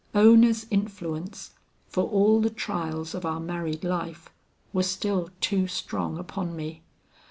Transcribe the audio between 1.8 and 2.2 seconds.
for